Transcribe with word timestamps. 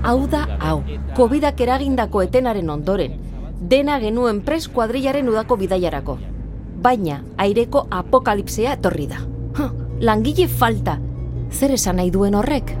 Hau 0.00 0.26
da, 0.26 0.46
hau, 0.60 0.80
COVIDak 1.16 1.60
eragindako 1.60 2.22
etenaren 2.24 2.70
ondoren, 2.72 3.18
dena 3.60 3.98
genuen 4.02 4.40
pres 4.42 4.66
kuadrilaren 4.72 5.28
udako 5.28 5.58
bidaiarako. 5.60 6.16
Baina, 6.82 7.20
aireko 7.38 7.86
apokalipsea 7.90 8.72
etorri 8.78 9.06
da. 9.10 9.20
Ha, 9.58 9.68
langile 10.00 10.48
falta. 10.48 10.96
Zer 11.52 11.76
esan 11.76 12.00
nahi 12.00 12.10
duen 12.10 12.34
horrek? 12.34 12.72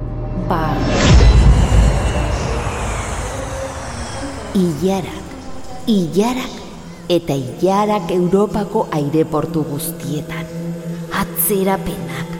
Ba... 0.48 0.62
Ilarak, 4.58 5.36
ilarak, 5.88 6.56
eta 7.08 7.36
ilarak 7.36 8.10
Europako 8.12 8.88
aireportu 8.92 9.62
guztietan. 9.68 10.50
Atzerapenak, 11.22 12.34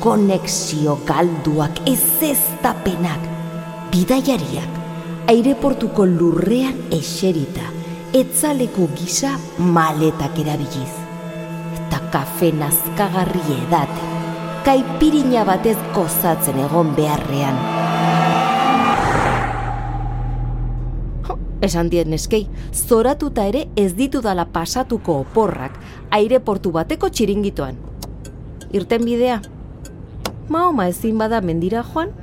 konexio 0.00 1.00
galduak, 1.08 1.82
ez 1.88 2.00
eztapenak, 2.30 3.29
bidaiariak, 3.90 4.78
aireportuko 5.30 6.04
lurrean 6.06 6.76
eserita, 6.94 7.66
etzaleko 8.14 8.86
gisa 8.94 9.32
maletak 9.58 10.38
erabiliz. 10.38 10.92
Eta 11.74 11.98
kafe 12.12 12.52
nazkagarri 12.54 13.42
edate, 13.56 14.06
kaipirina 14.66 15.42
batez 15.48 15.76
gozatzen 15.94 16.62
egon 16.68 16.94
beharrean. 16.94 17.58
Esan 21.66 21.90
dien 21.92 22.08
neskei, 22.14 22.46
zoratuta 22.72 23.44
ere 23.50 23.66
ez 23.76 23.90
ditudala 23.98 24.46
pasatuko 24.48 25.18
oporrak 25.26 25.74
aireportu 26.14 26.70
bateko 26.78 27.10
txiringitoan. 27.10 27.76
Irten 28.72 29.04
bidea, 29.04 29.42
Mahoma 30.50 30.88
ezin 30.90 31.18
bada 31.18 31.38
mendira 31.40 31.84
joan, 31.92 32.14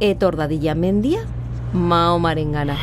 etor 0.00 0.36
dadila 0.36 0.74
mendia, 0.74 1.20
Mahomaren 1.72 2.52
gana. 2.52 2.76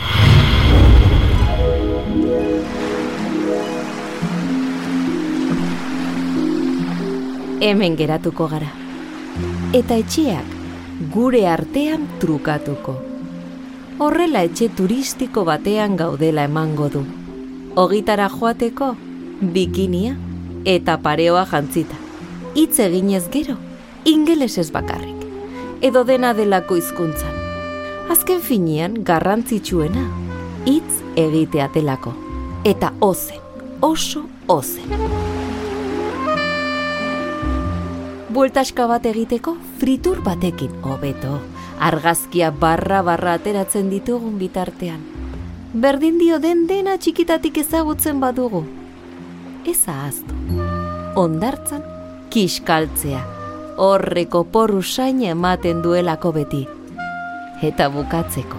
Hemen 7.62 7.96
geratuko 7.98 8.48
gara. 8.52 8.70
Eta 9.74 9.98
etxeak 9.98 10.54
gure 11.16 11.48
artean 11.50 12.06
trukatuko. 12.22 12.94
Horrela 13.98 14.44
etxe 14.46 14.70
turistiko 14.70 15.46
batean 15.48 15.96
gaudela 15.98 16.46
emango 16.46 16.92
du. 16.94 17.02
Ogitara 17.76 18.30
joateko, 18.30 18.94
bikinia 19.42 20.14
eta 20.66 21.00
pareoa 21.02 21.46
jantzita. 21.50 21.98
Hitz 22.56 22.80
eginez 22.80 23.26
gero, 23.34 23.58
ingelesez 24.06 24.70
bakarrik. 24.72 25.15
Edo 25.82 26.06
dena 26.08 26.34
delako 26.34 26.78
hizkuntzan. 26.80 27.34
Azken 28.10 28.40
finean 28.40 28.94
garrantzitsuena, 29.04 30.06
hitz 30.66 31.02
egitea 31.20 31.68
delako. 31.74 32.14
Eta 32.64 32.94
ozen, 33.04 33.42
oso 33.82 34.24
ozen. 34.48 34.94
Bueltaska 38.30 38.88
bat 38.88 39.06
egiteko 39.06 39.58
fritur 39.82 40.24
batekin 40.24 40.72
hobeto. 40.82 41.42
Argazkia 41.80 42.52
barra-barra 42.52 43.36
ateratzen 43.36 43.92
ditugun 43.92 44.40
bitartean. 44.40 45.04
Berdin 45.74 46.20
dio 46.20 46.40
den 46.40 46.68
dena 46.72 46.96
txikitatik 46.98 47.58
ezagutzen 47.60 48.24
badugu. 48.24 48.64
Ez 49.68 49.82
ahaztu. 49.92 50.36
Ondartzan 51.20 51.84
kiskaltzea. 52.32 53.35
Horreko 53.78 54.48
saina 54.82 55.32
ematen 55.32 55.82
duelako 55.82 56.32
beti. 56.32 56.68
Eta 57.62 57.90
bukatzeko. 57.90 58.58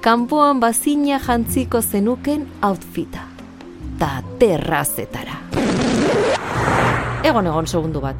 Kanpoan 0.00 0.60
bazina 0.60 1.18
jantziko 1.18 1.82
zenuken 1.82 2.46
outfita. 2.62 3.24
Ta 3.98 4.22
terrazetara. 4.38 5.40
Egon 7.24 7.46
egon 7.46 7.66
segundu 7.66 8.00
bat. 8.00 8.14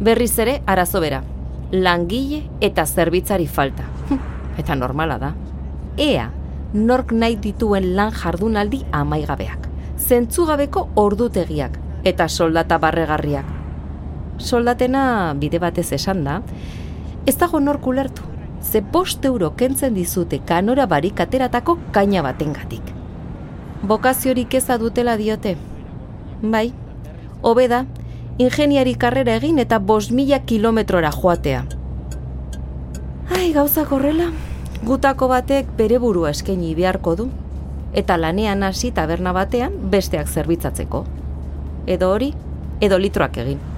Berriz 0.00 0.36
ere 0.38 0.62
arazo 0.66 1.00
bera. 1.00 1.22
Langile 1.70 2.42
eta 2.60 2.84
zerbitzari 2.84 3.46
falta. 3.46 3.84
Eta 4.58 4.74
normala 4.74 5.18
da. 5.18 5.32
Ea, 5.96 6.28
nork 6.74 7.12
nahi 7.12 7.36
dituen 7.36 7.94
lan 7.94 8.10
jardunaldi 8.10 8.84
amaigabeak. 8.90 9.68
Zentzugabeko 9.96 10.88
ordutegiak 10.96 11.78
eta 12.04 12.28
soldata 12.28 12.78
barregarriak. 12.78 13.61
Soldatena 14.38 15.34
bide 15.38 15.58
batez 15.58 15.92
esan 15.92 16.24
da, 16.24 16.40
ez 17.26 17.36
dago 17.38 17.60
nork 17.60 17.86
ulertu. 17.86 18.22
Ze 18.62 18.80
bost 18.80 19.24
euro 19.24 19.52
kentzen 19.56 19.94
dizute 19.94 20.38
kanora 20.46 20.86
barik 20.86 21.20
ateratako 21.20 21.78
kaina 21.92 22.22
batengatik. 22.22 22.82
Bokaziorik 23.82 24.54
eza 24.54 24.78
dutela 24.78 25.16
diote. 25.16 25.56
Bai, 26.42 26.72
hobe 27.42 27.66
da, 27.68 27.84
ingeniari 28.38 28.94
karrera 28.94 29.34
egin 29.40 29.58
eta 29.58 29.78
bost 29.78 30.12
mila 30.14 30.38
kilometrora 30.46 31.10
joatea. 31.10 31.64
Ai, 33.34 33.52
gauzak 33.52 33.90
horrela, 33.92 34.30
gutako 34.86 35.28
batek 35.28 35.74
bere 35.76 35.98
burua 35.98 36.30
eskaini 36.30 36.74
beharko 36.78 37.16
du. 37.16 37.28
Eta 37.92 38.16
lanean 38.16 38.62
hasi 38.62 38.90
taberna 38.90 39.34
batean 39.36 39.74
besteak 39.90 40.28
zerbitzatzeko. 40.28 41.04
Edo 41.86 42.14
hori, 42.14 42.32
edo 42.80 42.98
litroak 42.98 43.36
egin. 43.42 43.71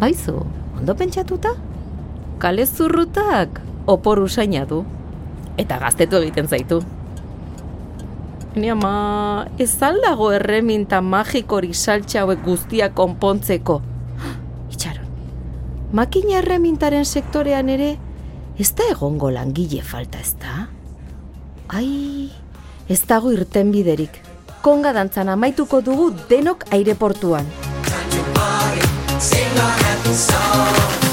Baizu, 0.00 0.40
ondo 0.76 0.94
pentsatuta? 0.98 1.54
Kale 2.42 2.66
zurrutak, 2.66 3.60
opor 3.86 4.18
usaina 4.24 4.64
du. 4.66 4.82
Eta 5.56 5.78
gaztetu 5.78 6.18
egiten 6.18 6.48
zaitu. 6.50 6.80
Ni 8.54 8.70
ama, 8.70 9.46
ez 9.58 9.72
aldago 9.82 10.30
erreminta 10.34 11.00
magikorik 11.02 11.74
saltxe 11.74 12.20
hauek 12.20 12.42
guztia 12.44 12.90
konpontzeko. 12.94 13.80
Itxaron, 14.74 15.08
makina 15.92 16.38
erremintaren 16.42 17.06
sektorean 17.06 17.70
ere, 17.70 17.94
ez 18.58 18.70
da 18.74 18.86
egongo 18.92 19.30
langile 19.34 19.82
falta 19.82 20.22
ez 20.22 20.34
da? 20.42 20.68
Ai, 21.74 22.30
ez 22.88 23.00
dago 23.06 23.32
irten 23.34 23.70
biderik. 23.74 24.22
Konga 24.62 24.94
dantzan 24.96 25.28
amaituko 25.28 25.82
dugu 25.84 26.10
denok 26.30 26.66
aireportuan. 26.72 27.63
Sing 29.24 29.56
a 29.56 29.70
happy 29.82 30.12
song. 30.12 31.03